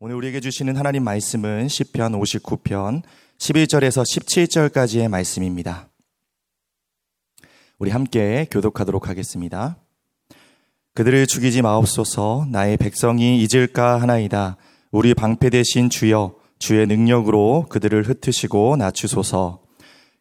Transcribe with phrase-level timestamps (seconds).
[0.00, 3.02] 오늘 우리에게 주시는 하나님 말씀은 시편 59편
[3.38, 5.88] 11절에서 17절까지의 말씀입니다.
[7.80, 9.76] 우리 함께 교독하도록 하겠습니다.
[10.94, 14.56] 그들을 죽이지 마옵소서 나의 백성이 잊을까 하나이다.
[14.92, 19.64] 우리 방패 대신 주여 주의 능력으로 그들을 흩으시고 낮추소서.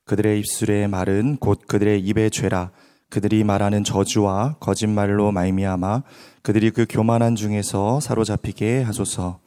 [0.05, 2.71] 그들의 입술의 말은 곧 그들의 입의 죄라.
[3.11, 6.01] 그들이 말하는 저주와 거짓말로 말미암아
[6.41, 9.45] 그들이 그 교만한 중에서 사로잡히게 하소서.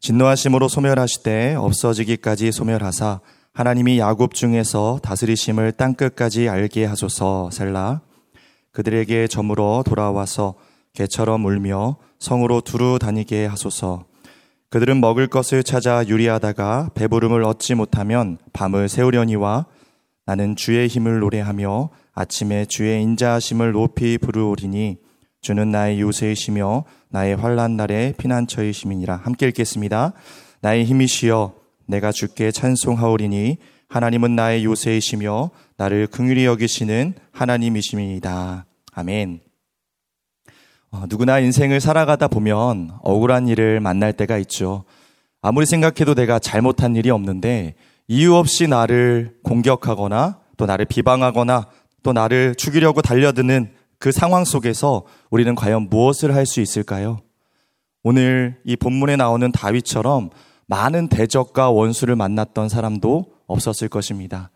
[0.00, 3.20] 진노하심으로 소멸하시되 없어지기까지 소멸하사
[3.52, 7.50] 하나님이 야곱 중에서 다스리심을 땅 끝까지 알게 하소서.
[7.52, 8.00] 셀라.
[8.72, 10.54] 그들에게 저물어 돌아와서
[10.94, 14.04] 개처럼 울며 성으로 두루 다니게 하소서.
[14.70, 19.66] 그들은 먹을 것을 찾아 유리하다가 배부름을 얻지 못하면 밤을 새우려니와
[20.24, 24.96] 나는 주의 힘을 노래하며 아침에 주의 인자하심을 높이 부르오리니
[25.40, 30.12] 주는 나의 요새이시며 나의 환란 날의 피난처이심이니라 함께 읽겠습니다.
[30.60, 31.54] 나의 힘이시여
[31.86, 33.56] 내가 주께 찬송하오리니
[33.88, 38.66] 하나님은 나의 요새이시며 나를 긍휼히 여기시는 하나님이심이다.
[38.92, 39.40] 아멘.
[40.92, 44.84] 어, 누구나 인생을 살아가다 보면 억울한 일을 만날 때가 있죠.
[45.40, 47.74] 아무리 생각해도 내가 잘못한 일이 없는데
[48.08, 51.68] 이유 없이 나를 공격하거나 또 나를 비방하거나
[52.02, 57.20] 또 나를 죽이려고 달려드는 그 상황 속에서 우리는 과연 무엇을 할 수 있을까요?
[58.02, 60.30] 오늘 이 본문에 나오는 다윗처럼
[60.66, 64.50] 많은 대적과 원수를 만났던 사람도 없었을 것입니다.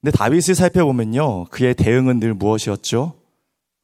[0.00, 1.44] 근데 다윗을 살펴보면요.
[1.44, 3.14] 그의 대응은 늘 무엇이었죠?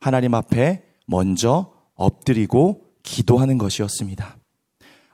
[0.00, 4.36] 하나님 앞에 먼저 엎드리고 기도하는 것이었습니다.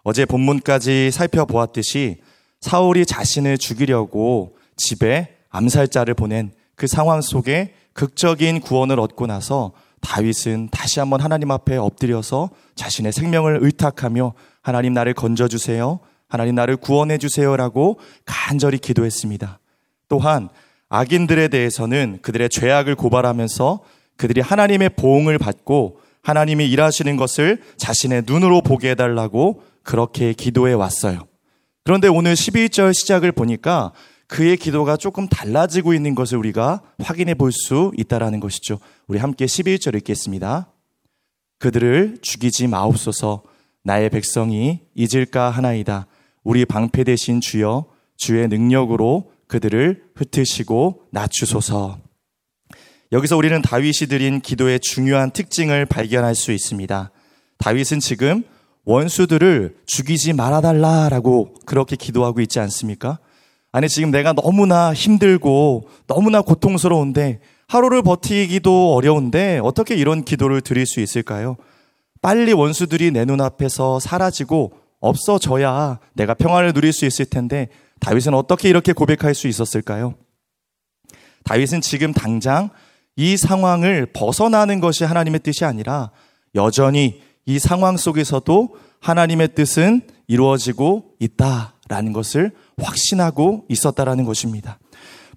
[0.05, 2.23] 어제 본문까지 살펴보았듯이
[2.61, 11.01] 사울이 자신을 죽이려고 집에 암살자를 보낸 그 상황 속에 극적인 구원을 얻고 나서 다윗은 다시
[11.01, 16.01] 한번 하나님 앞에 엎드려서 자신의 생명을 의탁하며 하나님 나를 건져주세요.
[16.29, 19.59] 하나님 나를 구원해주세요 라고 간절히 기도했습니다.
[20.09, 20.49] 또한
[20.89, 23.81] 악인들에 대해서는 그들의 죄악을 고발하면서
[24.17, 31.27] 그들이 하나님의 보응을 받고 하나님이 일하시는 것을 자신의 눈으로 보게 해달라고 그렇게 기도해 왔어요.
[31.85, 33.93] 그런데 오늘 12절 시작을 보니까
[34.33, 38.79] 그의 기도가 조금 달라지고 있는 것을 우리가 확인해 볼 수 있다라는 것이죠.
[39.07, 40.73] 우리 함께 11절 읽겠습니다.
[41.59, 43.43] 그들을 죽이지 마옵소서
[43.85, 46.07] 나의 백성이 잊을까 하나이다.
[46.45, 47.85] 우리 방패 대신 주여
[48.17, 51.99] 주의 능력으로 그들을 흩으시고 낮추소서.
[53.13, 57.11] 여기서 우리는 다윗이 드린 기도의 중요한 특징을 발견할 수 있습니다.
[57.59, 58.45] 다윗은 지금
[58.87, 63.19] 원수들을 죽이지 말아달라라고 그렇게 기도하고 있지 않습니까?
[63.73, 71.01] 아니, 지금 내가 너무나 힘들고 너무나 고통스러운데 하루를 버티기도 어려운데 어떻게 이런 기도를 드릴 수
[71.01, 71.57] 있을까요?
[72.21, 77.69] 빨리 원수들이 내 눈앞에서 사라지고 없어져야 내가 평안을 누릴 수 있을 텐데
[78.01, 80.15] 다윗은 어떻게 이렇게 고백할 수 있었을까요?
[81.45, 82.69] 다윗은 지금 당장
[83.17, 86.11] 이 상황을 벗어나는 것이 하나님의 뜻이 아니라
[86.55, 94.79] 여전히 이 상황 속에서도 하나님의 뜻은 이루어지고 있다라는 것을 확신하고 있었다라는 것입니다.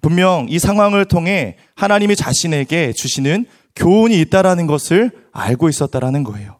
[0.00, 6.58] 분명 이 상황을 통해 하나님이 자신에게 주시는 교훈이 있다라는 것을 알고 있었다라는 거예요.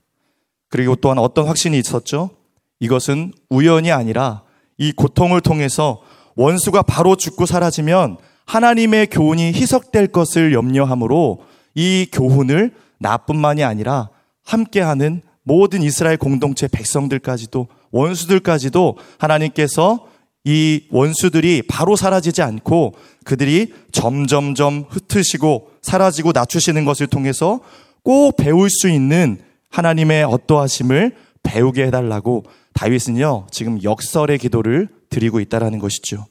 [0.69, 2.31] 그리고 또한 어떤 확신이 있었죠?
[2.81, 4.43] 이것은 우연이 아니라
[4.79, 6.03] 이 고통을 통해서
[6.35, 11.41] 원수가 바로 죽고 사라지면 하나님의 교훈이 희석될 것을 염려함으로
[11.75, 14.11] 이 교훈을 나뿐만이 아니라
[14.45, 20.07] 함께하는 모든 이스라엘 공동체 백성들까지도 원수들까지도 하나님께서
[20.49, 27.59] 이 원수들이 바로 사라지지 않고 그들이 점점점 흩으시고 사라지고 낮추시는 것을 통해서
[28.05, 29.39] 꼭 배울 수 있는
[29.71, 36.27] 하나님의 어떠하심을 배우게 해달라고 다윗은요 지금 역설의 기도를 드리고 있다라는 것이죠.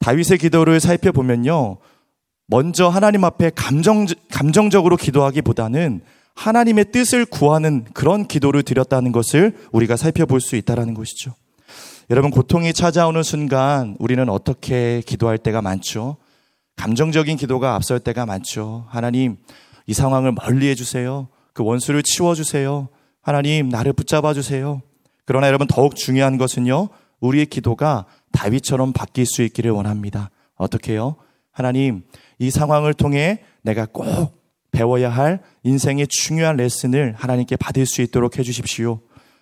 [0.00, 1.78] 다윗의 기도를 살펴보면요.
[2.48, 6.00] 먼저 하나님 앞에 감정, 감정적으로 기도하기보다는
[6.34, 11.34] 하나님의 뜻을 구하는 그런 기도를 드렸다는 것을 우리가 살펴볼 수 있다는 것이죠.
[12.10, 16.16] 여러분, 고통이 찾아오는 순간 우리는 어떻게 기도할 때가 많죠?
[16.74, 18.84] 감정적인 기도가 앞설 때가 많죠.
[18.88, 19.36] 하나님,
[19.86, 21.28] 이 상황을 멀리 해주세요.
[21.52, 22.88] 그 원수를 치워주세요.
[23.22, 24.82] 하나님, 나를 붙잡아 주세요.
[25.24, 26.88] 그러나 여러분, 더욱 중요한 것은요,
[27.20, 30.30] 우리의 기도가 다윗처럼 바뀔 수 있기를 원합니다.
[30.56, 31.14] 어떻게 요?
[31.52, 32.02] 하나님,
[32.40, 34.42] 이 상황을 통해 내가 꼭
[34.72, 38.98] 배워야 할 인생의 중요한 레슨을 하나님께 받을 수 있도록 해주십시오.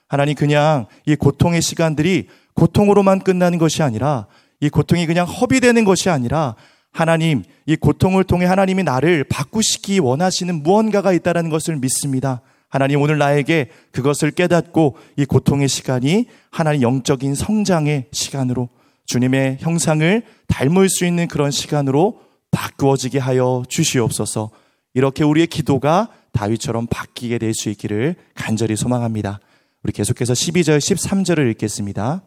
[0.08, 2.28] 하나님 그냥 이 고통의 시간들이
[2.58, 4.26] 고통으로만 끝나는 것이 아니라
[4.60, 6.56] 이 고통이 그냥 허비되는 것이 아니라
[6.90, 12.40] 하나님 이 고통을 통해 하나님이 나를 바꾸시기 원하시는 무언가가 있다는 것을 믿습니다.
[12.68, 18.68] 하나님 오늘 나에게 그것을 깨닫고 이 고통의 시간이 하나님 영적인 성장의 시간으로
[19.06, 22.20] 주님의 형상을 닮을 수 있는 그런 시간으로
[22.50, 24.50] 바꾸어지게 하여 주시옵소서.
[24.94, 29.40] 이렇게 우리의 기도가 다윗처럼 바뀌게 될 수 있기를 간절히 소망합니다.
[29.82, 32.22] 우리 계속해서 12절, 13절을 읽겠습니다.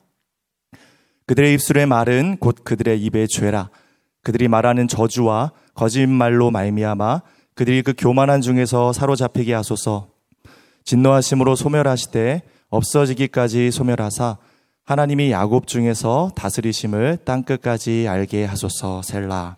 [1.32, 3.70] 그들의 입술의 말은 곧 그들의 입의 죄라.
[4.22, 7.22] 그들이 말하는 저주와 거짓말로 말미암아
[7.56, 10.10] 그들이 그 교만한 중에서 사로잡히게 하소서.
[10.84, 14.40] 진노하심으로 소멸하시되 없어지기까지 소멸하사
[14.84, 19.56] 하나님이 야곱 중에서 다스리심을 땅 끝까지 알게 하소서 셀라.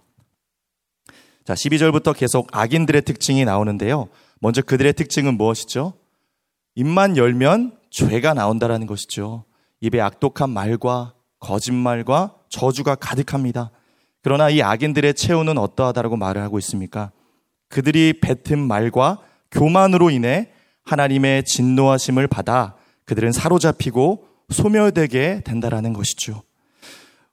[1.43, 4.09] 자, 12절부터 계속 악인들의 특징이 나오는데요.
[4.39, 5.93] 먼저 그들의 특징은 무엇이죠?
[6.75, 9.45] 입만 열면 죄가 나온다라는 것이죠.
[9.81, 13.69] 입에 악독한 말과 거짓말과 저주가 가득합니다.
[14.21, 17.11] 그러나 이 악인들의 체온은 어떠하다라고 말을 하고 있습니까?
[17.67, 19.19] 그들이 뱉은 말과
[19.51, 20.49] 교만으로 인해
[20.85, 22.75] 하나님의 진노하심을 받아
[23.05, 26.41] 그들은 사로잡히고 소멸되게 된다라는 것이죠.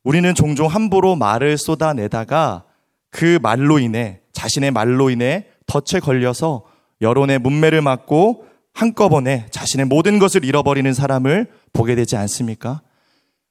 [0.03, 2.65] 우리는 종종 함부로 말을 쏟아내다가
[3.11, 6.65] 그 말로 인해 자신의 말로 인해 덫에 걸려서
[7.01, 12.83] 여론의 문매를 맞고 한꺼번에 자신의 모든 것을 잃어버리는 사람을 보게 되지 않습니까?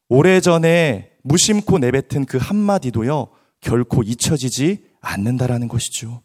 [0.10, 3.28] 오래전에 무심코 내뱉은 그 한마디도요,
[3.62, 6.22] 결코 잊혀지지 않는다라는 것이죠.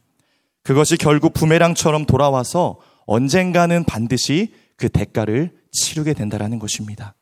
[0.63, 7.15] 그것이 결국 부메랑처럼 돌아와서 언젠가는 반드시 그 대가를 치르게 된다라는 것입니다.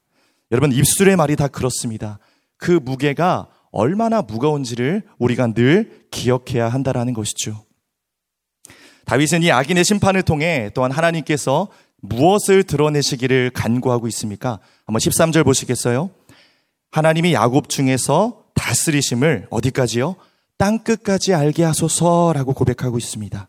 [0.53, 2.19] 여러분, 입술의 말이 다 그렇습니다.
[2.57, 7.65] 그 무게가 얼마나 무거운지를 우리가 늘 기억해야 한다라는 것이죠.
[9.07, 11.69] 다윗은 이 악인의 심판을 통해 또한 하나님께서
[12.03, 14.61] 무엇을 드러내시기를 간구하고 있습니까?
[14.87, 16.11] 한번 13절 보시겠어요?
[16.93, 20.15] 하나님이 야곱 중에서 다스리심을 어디까지요?
[20.59, 23.49] 땅 끝까지 알게 하소서라고 고백하고 있습니다.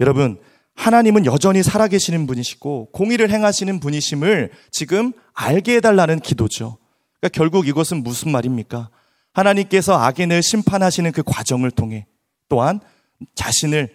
[0.00, 0.38] 여러분,
[0.74, 6.78] 하나님은 여전히 살아계시는 분이시고 공의를 행하시는 분이심을 지금 알게 해달라는 기도죠.
[7.20, 8.90] 그러니까 결국 이것은 무슨 말입니까?
[9.32, 12.06] 하나님께서 악인을 심판하시는 그 과정을 통해
[12.48, 12.80] 또한
[13.36, 13.88] 자신을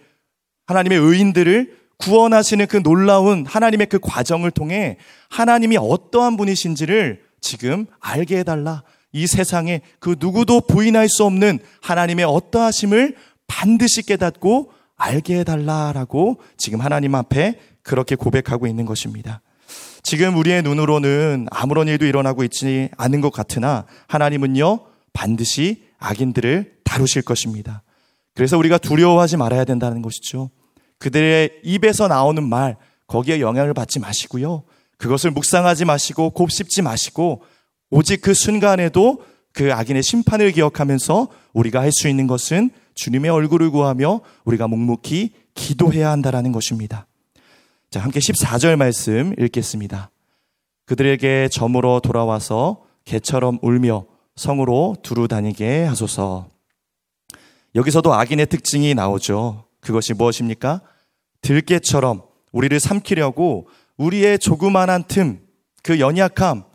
[0.66, 4.96] 하나님의 의인들을 구원하시는 그 놀라운 하나님의 그 과정을 통해
[5.28, 8.82] 하나님이 어떠한 분이신지를 지금 알게 해달라.
[9.12, 13.16] 이 세상에 그 누구도 부인할 수 없는 하나님의 어떠하심을
[13.46, 19.40] 반드시 깨닫고 알게 해달라라고 지금 하나님 앞에 그렇게 고백하고 있는 것입니다.
[20.02, 24.80] 지금 우리의 눈으로는 아무런 일도 일어나고 있지 않은 것 같으나 하나님은요,
[25.12, 27.82] 반드시 악인들을 다루실 것입니다.
[28.34, 30.50] 그래서 우리가 두려워하지 말아야 된다는 것이죠.
[30.98, 32.76] 그들의 입에서 나오는 말,
[33.06, 34.62] 거기에 영향을 받지 마시고요.
[35.00, 37.42] 그것을 묵상하지 마시고 곱씹지 마시고
[37.90, 39.24] 오직 그 순간에도
[39.54, 46.10] 그 악인의 심판을 기억하면서 우리가 할 수 있는 것은 주님의 얼굴을 구하며 우리가 묵묵히 기도해야
[46.10, 47.06] 한다라는 것입니다.
[47.90, 50.10] 자, 함께 14절 말씀 읽겠습니다.
[50.84, 54.04] 그들에게 점으로 돌아와서 개처럼 울며
[54.36, 56.46] 성으로 두루 다니게 하소서.
[57.74, 59.64] 여기서도 악인의 특징이 나오죠.
[59.80, 60.82] 그것이 무엇입니까?
[61.40, 63.68] 들깨처럼 우리를 삼키려고
[64.00, 65.40] 우리의 조그만한 틈,
[65.82, 66.66] 그 연약함, 그러니까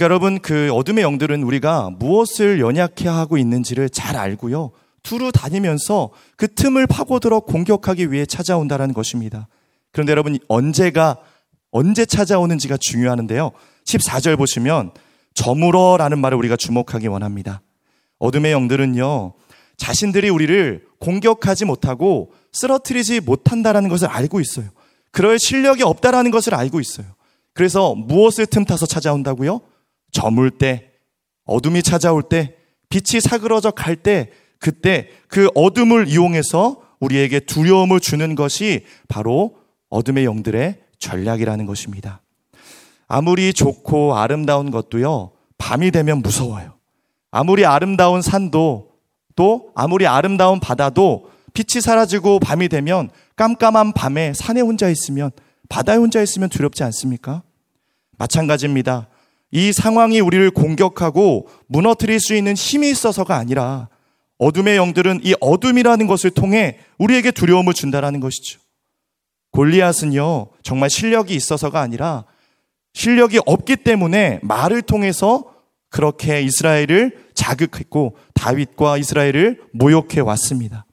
[0.00, 4.72] 여러분 그 어둠의 영들은 우리가 무엇을 연약해 하고 있는지를 잘 알고요.
[5.02, 9.48] 두루 다니면서 그 틈을 파고들어 공격하기 위해 찾아온다라는 것입니다.
[9.92, 11.16] 그런데 여러분 언제가
[11.70, 13.50] 언제 찾아오는지가 중요하는데요.
[13.86, 14.92] 14절 보시면
[15.32, 17.62] 저물어 라는 말을 우리가 주목하기 원합니다.
[18.18, 19.32] 어둠의 영들은요.
[19.78, 24.68] 자신들이 우리를 공격하지 못하고 쓰러뜨리지 못한다라는 것을 알고 있어요.
[25.10, 27.06] 그럴 실력이 없다라는 것을 알고 있어요.
[27.52, 29.60] 그래서 무엇을 틈타서 찾아온다고요?
[30.12, 30.92] 저물 때,
[31.44, 32.54] 어둠이 찾아올 때,
[32.88, 39.56] 빛이 사그러져 갈 때, 그때 그 어둠을 이용해서 우리에게 두려움을 주는 것이 바로
[39.88, 42.20] 어둠의 영들의 전략이라는 것입니다.
[43.06, 46.74] 아무리 좋고 아름다운 것도요, 밤이 되면 무서워요.
[47.30, 48.92] 아무리 아름다운 산도
[49.36, 55.30] 또 아무리 아름다운 바다도 빛이 사라지고 밤이 되면 깜깜한 밤에 산에 혼자 있으면
[55.68, 57.42] 바다에 혼자 있으면 두렵지 않습니까?
[58.18, 59.08] 마찬가지입니다.
[59.52, 63.88] 이 상황이 우리를 공격하고 무너뜨릴 수 있는 힘이 있어서가 아니라
[64.38, 68.60] 어둠의 영들은 이 어둠이라는 것을 통해 우리에게 두려움을 준다라는 것이죠.
[69.52, 72.24] 골리앗은요, 정말 실력이 있어서가 아니라
[72.92, 75.44] 실력이 없기 때문에 말을 통해서
[75.90, 80.84] 그렇게 이스라엘을 자극했고 다윗과 이스라엘을 모욕해 왔습니다.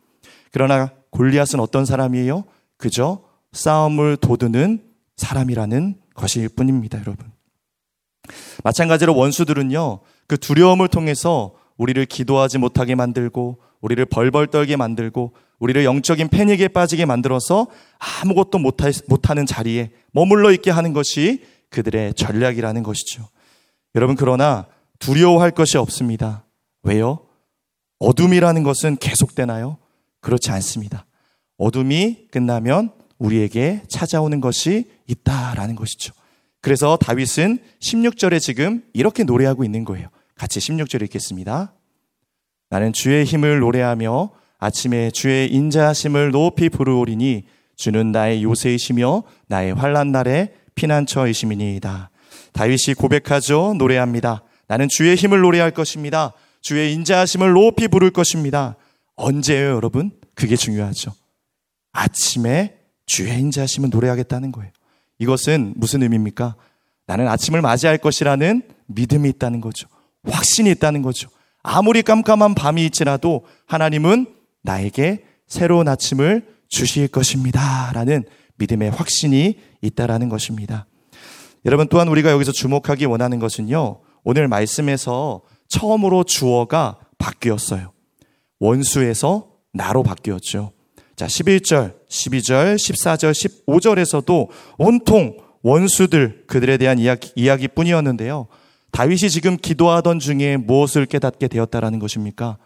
[0.51, 2.43] 그러나 골리앗은 어떤 사람이에요?
[2.77, 4.83] 그저 싸움을 도두는
[5.15, 7.31] 사람이라는 것일 뿐입니다, 여러분.
[8.65, 16.27] 마찬가지로 원수들은요, 그 두려움을 통해서 우리를 기도하지 못하게 만들고, 우리를 벌벌 떨게 만들고, 우리를 영적인
[16.27, 17.67] 패닉에 빠지게 만들어서
[18.21, 18.59] 아무것도
[19.07, 23.29] 못하는 자리에 머물러 있게 하는 것이 그들의 전략이라는 것이죠.
[23.95, 24.67] 여러분, 그러나
[24.99, 26.43] 두려워할 것이 없습니다.
[26.83, 27.19] 왜요?
[27.99, 29.77] 어둠이라는 것은 계속되나요?
[30.19, 31.04] 그렇지 않습니다.
[31.57, 36.13] 어둠이 끝나면 우리에게 찾아오는 것이 있다라는 것이죠.
[36.61, 40.07] 그래서 다윗은 16절에 지금 이렇게 노래하고 있는 거예요.
[40.35, 41.73] 같이 16절 읽겠습니다.
[42.69, 47.43] 나는 주의 힘을 노래하며 아침에 주의 인자하심을 높이 부르오리니
[47.75, 52.09] 주는 나의 요새이시며 나의 환란 날에 피난처이심이니이다.
[52.53, 53.75] 다윗이 고백하죠.
[53.77, 54.43] 노래합니다.
[54.67, 56.33] 나는 주의 힘을 노래할 것입니다.
[56.61, 58.75] 주의 인자하심을 높이 부를 것입니다.
[59.15, 60.11] 언제예요, 여러분?
[60.33, 61.13] 그게 중요하죠.
[61.95, 64.71] 아침에 주의 인자하심을 노래하겠다는 거예요.
[65.17, 66.55] 이것은 무슨 의미입니까?
[67.07, 69.87] 나는 아침을 맞이할 것이라는 믿음이 있다는 거죠.
[70.23, 71.29] 확신이 있다는 거죠.
[71.63, 74.27] 아무리 깜깜한 밤이 있지라도 하나님은
[74.61, 77.91] 나에게 새로운 아침을 주실 것입니다.
[77.93, 78.23] 라는
[78.57, 80.87] 믿음의 확신이 있다라는 것입니다.
[81.65, 84.01] 여러분 또한 우리가 여기서 주목하기 원하는 것은요.
[84.23, 87.91] 오늘 말씀에서 처음으로 주어가 바뀌었어요.
[88.59, 90.71] 원수에서 나로 바뀌었죠.
[91.15, 98.47] 자, 11절, 12절, 14절, 15절에서도 온통 원수들 그들에 대한 이야기, 이야기뿐이었는데요.
[98.91, 102.57] 다윗이 지금 기도하던 중에 무엇을 깨닫게 되었다라는 것입니까?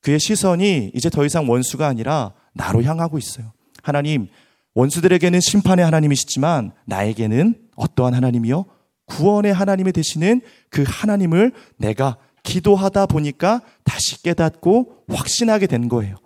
[0.00, 3.52] 그의 시선이 이제 더 이상 원수가 아니라 나로 향하고 있어요.
[3.82, 4.28] 하나님,
[4.74, 8.64] 원수들에게는 심판의 하나님이시지만 나에게는 어떠한 하나님이요?
[9.06, 16.16] 구원의 하나님이 되시는 그 하나님을 내가 기도하다 보니까 다시 깨닫고 확신하게 된 거예요.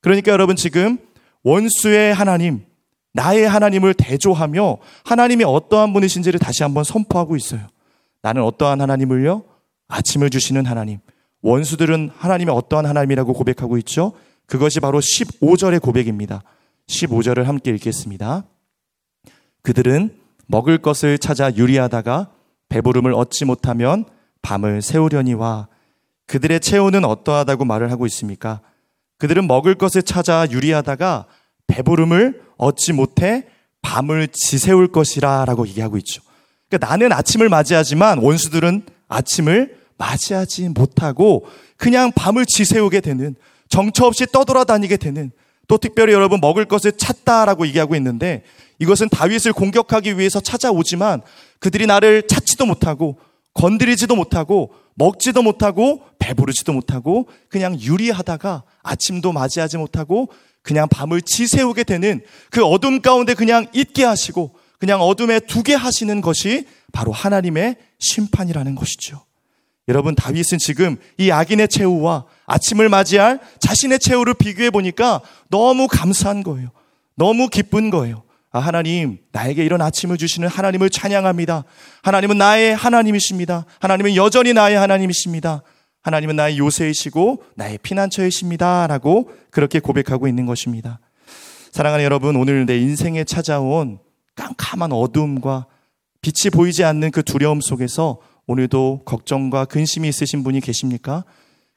[0.00, 0.98] 그러니까 여러분 지금
[1.46, 2.64] 원수의 하나님,
[3.12, 7.68] 나의 하나님을 대조하며 하나님이 어떠한 분이신지를 다시 한번 선포하고 있어요.
[8.20, 9.44] 나는 어떠한 하나님을요?
[9.86, 10.98] 아침을 주시는 하나님.
[11.42, 14.12] 원수들은 하나님이 어떠한 하나님이라고 고백하고 있죠?
[14.46, 16.42] 그것이 바로 15절의 고백입니다.
[16.88, 18.42] 15절을 함께 읽겠습니다.
[19.62, 20.16] 그들은
[20.48, 22.32] 먹을 것을 찾아 유리하다가
[22.70, 24.04] 배부름을 얻지 못하면
[24.42, 25.68] 밤을 세우려니와
[26.26, 28.62] 그들의 체온은 어떠하다고 말을 하고 있습니까?
[29.18, 31.26] 그들은 먹을 것을 찾아 유리하다가
[31.66, 33.44] 배부름을 얻지 못해
[33.82, 36.22] 밤을 지새울 것이라 라고 얘기하고 있죠.
[36.68, 41.46] 그러니까 나는 아침을 맞이하지만 원수들은 아침을 맞이하지 못하고
[41.76, 43.34] 그냥 밤을 지새우게 되는
[43.68, 45.30] 정처 없이 떠돌아다니게 되는
[45.68, 48.44] 또 특별히 여러분 먹을 것을 찾다라고 얘기하고 있는데
[48.78, 51.22] 이것은 다윗을 공격하기 위해서 찾아오지만
[51.58, 53.18] 그들이 나를 찾지도 못하고
[53.54, 60.30] 건드리지도 못하고 먹지도 못하고 배부르지도 못하고 그냥 유리하다가 아침도 맞이하지 못하고
[60.66, 62.20] 그냥 밤을 지새우게 되는
[62.50, 69.24] 그 어둠 가운데 그냥 있게 하시고 그냥 어둠에 두게 하시는 것이 바로 하나님의 심판이라는 것이죠.
[69.86, 76.70] 여러분 다윗은 지금 이 악인의 최후와 아침을 맞이할 자신의 최후를 비교해 보니까 너무 감사한 거예요.
[77.14, 78.24] 너무 기쁜 거예요.
[78.50, 81.62] 아, 하나님, 나에게 이런 아침을 주시는 하나님을 찬양합니다.
[82.02, 83.66] 하나님은 나의 하나님이십니다.
[83.78, 85.62] 하나님은 여전히 나의 하나님이십니다.
[86.06, 88.86] 하나님은 나의 요새이시고 나의 피난처이십니다.
[88.86, 91.00] 라고 그렇게 고백하고 있는 것입니다.
[91.72, 93.98] 사랑하는 여러분, 오늘 내 인생에 찾아온
[94.36, 95.66] 깜깜한 어둠과
[96.20, 101.24] 빛이 보이지 않는 그 두려움 속에서 오늘도 걱정과 근심이 있으신 분이 계십니까?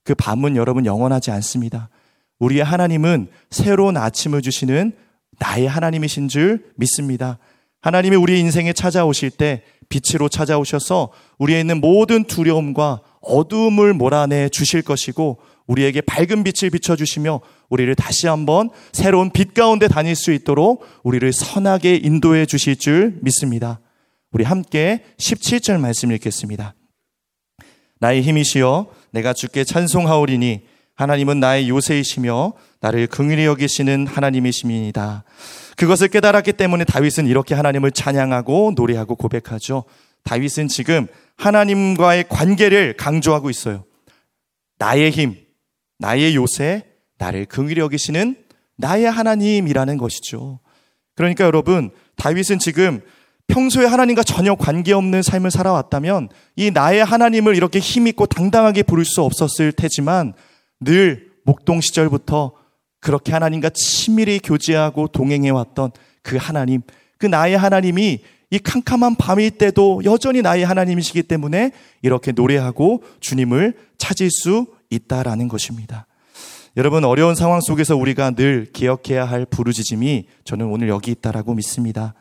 [0.03, 1.89] 그 밤은 여러분 영원하지 않습니다.
[2.37, 4.91] 우리의 하나님은 새로운 아침을 주시는
[5.39, 7.39] 나의 하나님이신 줄 믿습니다.
[7.81, 11.09] 하나님이 우리 인생에 찾아오실 때 빛으로 찾아오셔서
[11.39, 18.27] 우리에 있는 모든 두려움과 어둠을 몰아내 주실 것이고 우리에게 밝은 빛을 비춰 주시며 우리를 다시
[18.27, 23.79] 한번 새로운 빛 가운데 다닐 수 있도록 우리를 선하게 인도해 주실 줄 믿습니다.
[24.31, 26.73] 우리 함께 17절 말씀 읽겠습니다.
[27.99, 30.61] 나의 힘이시여 내가 주께 찬송하오리니
[30.95, 35.23] 하나님은 나의 요새이시며 나를 긍휼히 여기시는 하나님이십니다.
[35.77, 39.85] 그것을 깨달았기 때문에 다윗은 이렇게 하나님을 찬양하고 노래하고 고백하죠.
[40.23, 41.07] 다윗은 지금
[41.37, 43.85] 하나님과의 관계를 강조하고 있어요.
[44.77, 45.35] 나의 힘,
[45.97, 46.85] 나의 요새,
[47.17, 48.35] 나를 긍휼히 여기시는
[48.77, 50.59] 나의 하나님이라는 것이죠.
[51.15, 53.01] 그러니까 여러분, 다윗은 지금
[53.47, 59.71] 평소에 하나님과 전혀 관계없는 삶을 살아왔다면 이 나의 하나님을 이렇게 힘있고 당당하게 부를 수 없었을
[59.73, 60.33] 테지만
[60.79, 62.53] 늘 목동 시절부터
[63.01, 66.81] 그렇게 하나님과 친밀히 교제하고 동행해왔던 그 하나님,
[67.17, 68.19] 그 나의 하나님이
[68.51, 76.07] 이 캄캄한 밤일 때도 여전히 나의 하나님이시기 때문에 이렇게 노래하고 주님을 찾을 수 있다라는 것입니다.
[76.77, 82.13] 여러분 어려운 상황 속에서 우리가 늘 기억해야 할 부르짖음이 저는 오늘 여기 있다라고 믿습니다.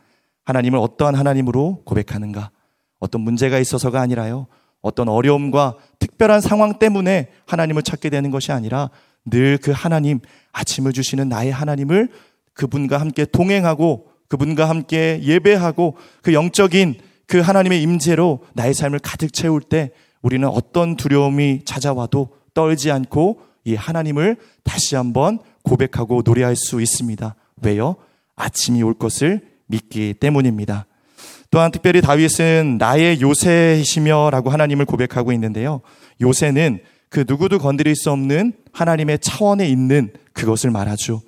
[0.45, 2.51] 하나님을 어떠한 하나님으로 고백하는가?
[2.99, 4.47] 어떤 문제가 있어서가 아니라요.
[4.81, 8.91] 어떤 어려움과 특별한 상황 때문에 하나님을 찾게 되는 것이 아니라
[9.25, 10.21] 늘 그 하나님,
[10.53, 12.09] 아침을 주시는 나의 하나님을
[12.55, 19.61] 그분과 함께 동행하고 그분과 함께 예배하고 그 영적인 그 하나님의 임재로 나의 삶을 가득 채울
[19.61, 19.91] 때
[20.23, 27.35] 우리는 어떤 두려움이 찾아와도 떨지 않고 이 하나님을 다시 한번 고백하고 노래할 수 있습니다.
[27.63, 27.97] 왜요?
[28.37, 30.87] 아침이 올 것을 믿기 때문입니다.
[31.51, 35.81] 또한 특별히 다윗은 나의 요새이시며라고 하나님을 고백하고 있는데요.
[36.21, 41.23] 요새는 그 누구도 건드릴 수 없는 하나님의 차원에 있는 그것을 말하죠.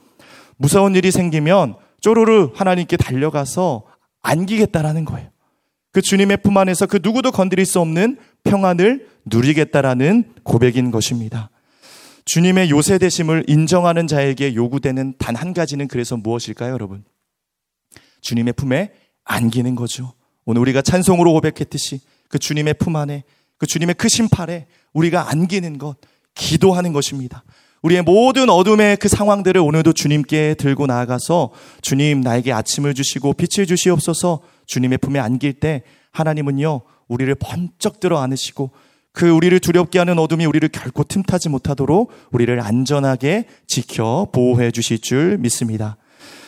[0.56, 3.84] 무서운 일이 생기면 쪼르르 하나님께 달려가서
[4.22, 5.28] 안기겠다라는 거예요.
[5.92, 11.50] 그 주님의 품 안에서 그 누구도 건드릴 수 없는 평안을 누리겠다라는 고백인 것입니다.
[12.26, 17.04] 주님의 요새 되심을 인정하는 자에게 요구되는 단 한 가지는 그래서 무엇일까요, 여러분?
[18.20, 18.92] 주님의 품에
[19.24, 20.12] 안기는 거죠.
[20.44, 23.24] 오늘 우리가 찬송으로 고백했듯이 그 주님의 품 안에
[23.58, 25.96] 그 주님의 크신 팔에 우리가 안기는 것,
[26.34, 27.42] 기도하는 것입니다.
[27.82, 34.40] 우리의 모든 어둠의 그 상황들을 오늘도 주님께 들고 나아가서 주님 나에게 아침을 주시고 빛을 주시옵소서
[34.66, 35.82] 주님의 품에 안길 때
[36.12, 38.70] 하나님은요 우리를 번쩍 들어 안으시고
[39.12, 45.36] 그 우리를 두렵게 하는 어둠이 우리를 결코 틈타지 못하도록 우리를 안전하게 지켜 보호해 주실 줄
[45.38, 45.96] 믿습니다.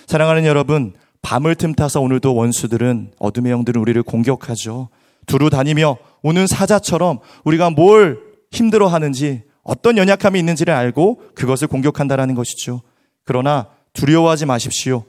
[0.07, 4.91] 사랑하는 여러분, 밤을 틈타서 오늘도 원수들은 어둠의 영들은 우리를 공격하죠.
[5.27, 8.21] 두루 다니며 오는 사자처럼 우리가 뭘
[8.53, 12.83] 힘들어 하는지 어떤 연약함이 있는지를 알고 그것을 공격한다라는 것이죠.
[13.25, 15.05] 그러나 두려워하지 마십시오.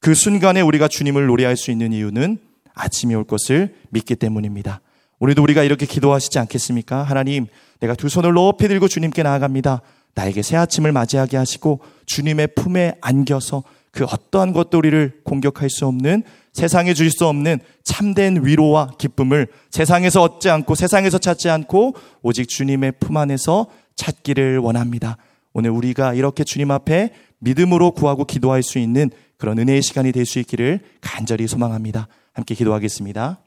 [0.00, 2.38] 그 순간에 우리가 주님을 노래할 수 있는 이유는
[2.74, 4.80] 아침이 올 것을 믿기 때문입니다.
[5.18, 7.02] 우리도 우리가 이렇게 기도하시지 않겠습니까?
[7.02, 7.46] 하나님,
[7.80, 9.82] 내가 두 손을 높이 들고 주님께 나아갑니다.
[10.14, 16.22] 나에게 새 아침을 맞이하게 하시고 주님의 품에 안겨서 그 어떠한 것도 우리를 공격할 수 없는
[16.52, 22.92] 세상에 주실 수 없는 참된 위로와 기쁨을 세상에서 얻지 않고 세상에서 찾지 않고 오직 주님의
[23.00, 23.66] 품 안에서
[23.96, 25.16] 찾기를 원합니다.
[25.52, 30.38] 오늘 우리가 이렇게 주님 앞에 믿음으로 구하고 기도할 수 있는 그런 은혜의 시간이 될 수
[30.40, 32.08] 있기를 간절히 소망합니다.
[32.32, 33.40] 함께 기도하겠습니다.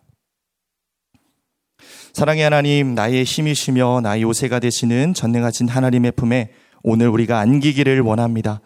[2.13, 6.51] 사랑의 하나님, 나의 힘이시며 나의 요새가 되시는 전능하신 하나님의 품에
[6.83, 8.61] 오늘 우리가 안기기를 원합니다.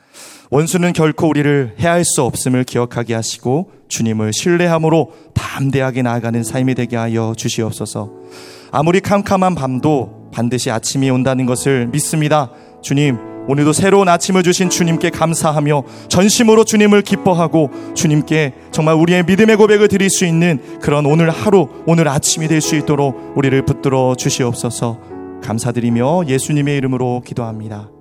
[0.52, 7.34] 원수는 결코 우리를 해할 수 없음을 기억하게 하시고 주님을 신뢰함으로 담대하게 나아가는 삶이 되게 하여
[7.36, 8.12] 주시옵소서.
[8.72, 12.52] 아무리 캄캄한 밤도 반드시 아침이 온다는 것을 믿습니다.
[12.82, 19.88] 주님, 오늘도 새로운 아침을 주신 주님께 감사하며 전심으로 주님을 기뻐하고 주님께 정말 우리의 믿음의 고백을
[19.88, 25.00] 드릴 수 있는 그런 오늘 하루, 오늘 아침이 될 수 있도록 우리를 붙들어 주시옵소서
[25.44, 27.95] 감사드리며 예수님의 이름으로 기도합니다.